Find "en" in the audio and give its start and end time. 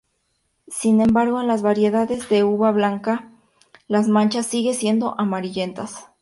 1.41-1.47